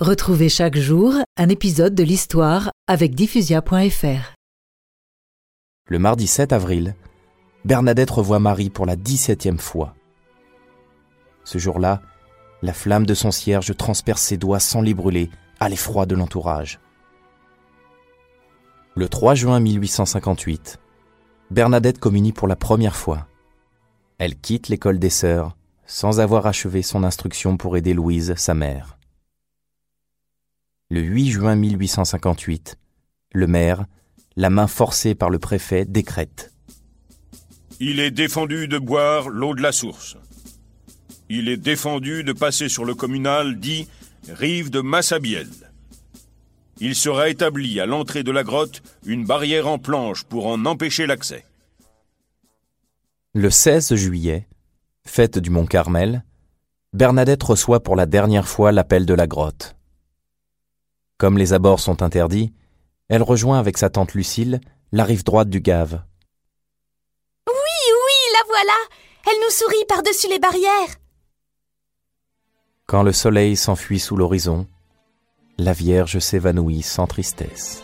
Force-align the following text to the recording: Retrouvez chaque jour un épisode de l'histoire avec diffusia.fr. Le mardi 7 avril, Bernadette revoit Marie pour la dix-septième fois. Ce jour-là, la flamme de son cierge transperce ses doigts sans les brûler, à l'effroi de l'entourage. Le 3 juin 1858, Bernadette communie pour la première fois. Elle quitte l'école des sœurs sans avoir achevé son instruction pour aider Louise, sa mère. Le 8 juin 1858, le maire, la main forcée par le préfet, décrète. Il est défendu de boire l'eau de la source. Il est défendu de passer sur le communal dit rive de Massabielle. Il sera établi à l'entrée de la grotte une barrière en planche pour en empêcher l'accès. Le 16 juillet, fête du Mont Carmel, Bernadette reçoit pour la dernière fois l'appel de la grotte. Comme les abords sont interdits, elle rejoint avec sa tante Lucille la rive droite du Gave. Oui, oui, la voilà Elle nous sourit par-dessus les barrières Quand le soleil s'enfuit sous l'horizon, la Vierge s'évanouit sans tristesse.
Retrouvez 0.00 0.48
chaque 0.48 0.76
jour 0.76 1.12
un 1.36 1.48
épisode 1.48 1.92
de 1.92 2.04
l'histoire 2.04 2.70
avec 2.86 3.16
diffusia.fr. 3.16 4.34
Le 5.88 5.98
mardi 5.98 6.28
7 6.28 6.52
avril, 6.52 6.94
Bernadette 7.64 8.10
revoit 8.10 8.38
Marie 8.38 8.70
pour 8.70 8.86
la 8.86 8.94
dix-septième 8.94 9.58
fois. 9.58 9.96
Ce 11.42 11.58
jour-là, 11.58 12.00
la 12.62 12.72
flamme 12.72 13.06
de 13.06 13.14
son 13.14 13.32
cierge 13.32 13.76
transperce 13.76 14.22
ses 14.22 14.36
doigts 14.36 14.60
sans 14.60 14.82
les 14.82 14.94
brûler, 14.94 15.30
à 15.58 15.68
l'effroi 15.68 16.06
de 16.06 16.14
l'entourage. 16.14 16.78
Le 18.94 19.08
3 19.08 19.34
juin 19.34 19.58
1858, 19.58 20.78
Bernadette 21.50 21.98
communie 21.98 22.32
pour 22.32 22.46
la 22.46 22.54
première 22.54 22.94
fois. 22.94 23.26
Elle 24.18 24.38
quitte 24.38 24.68
l'école 24.68 25.00
des 25.00 25.10
sœurs 25.10 25.56
sans 25.86 26.20
avoir 26.20 26.46
achevé 26.46 26.82
son 26.82 27.02
instruction 27.02 27.56
pour 27.56 27.76
aider 27.76 27.94
Louise, 27.94 28.34
sa 28.36 28.54
mère. 28.54 28.97
Le 30.90 31.02
8 31.02 31.30
juin 31.32 31.54
1858, 31.54 32.78
le 33.34 33.46
maire, 33.46 33.84
la 34.36 34.48
main 34.48 34.66
forcée 34.66 35.14
par 35.14 35.28
le 35.28 35.38
préfet, 35.38 35.84
décrète. 35.84 36.50
Il 37.78 38.00
est 38.00 38.10
défendu 38.10 38.68
de 38.68 38.78
boire 38.78 39.28
l'eau 39.28 39.54
de 39.54 39.60
la 39.60 39.72
source. 39.72 40.16
Il 41.28 41.50
est 41.50 41.58
défendu 41.58 42.24
de 42.24 42.32
passer 42.32 42.70
sur 42.70 42.86
le 42.86 42.94
communal 42.94 43.60
dit 43.60 43.86
rive 44.30 44.70
de 44.70 44.80
Massabielle. 44.80 45.52
Il 46.80 46.94
sera 46.94 47.28
établi 47.28 47.80
à 47.80 47.86
l'entrée 47.86 48.22
de 48.22 48.32
la 48.32 48.42
grotte 48.42 48.82
une 49.04 49.26
barrière 49.26 49.68
en 49.68 49.78
planche 49.78 50.24
pour 50.24 50.46
en 50.46 50.64
empêcher 50.64 51.06
l'accès. 51.06 51.44
Le 53.34 53.50
16 53.50 53.94
juillet, 53.94 54.48
fête 55.06 55.38
du 55.38 55.50
Mont 55.50 55.66
Carmel, 55.66 56.24
Bernadette 56.94 57.42
reçoit 57.42 57.82
pour 57.82 57.94
la 57.94 58.06
dernière 58.06 58.48
fois 58.48 58.72
l'appel 58.72 59.04
de 59.04 59.12
la 59.12 59.26
grotte. 59.26 59.77
Comme 61.18 61.36
les 61.36 61.52
abords 61.52 61.80
sont 61.80 62.02
interdits, 62.02 62.52
elle 63.08 63.24
rejoint 63.24 63.58
avec 63.58 63.76
sa 63.76 63.90
tante 63.90 64.14
Lucille 64.14 64.60
la 64.92 65.02
rive 65.02 65.24
droite 65.24 65.50
du 65.50 65.60
Gave. 65.60 66.00
Oui, 67.48 67.54
oui, 67.54 68.32
la 68.34 68.46
voilà 68.46 68.78
Elle 69.26 69.40
nous 69.44 69.50
sourit 69.50 69.84
par-dessus 69.88 70.28
les 70.28 70.38
barrières 70.38 70.94
Quand 72.86 73.02
le 73.02 73.12
soleil 73.12 73.56
s'enfuit 73.56 73.98
sous 73.98 74.16
l'horizon, 74.16 74.68
la 75.58 75.72
Vierge 75.72 76.20
s'évanouit 76.20 76.82
sans 76.82 77.08
tristesse. 77.08 77.82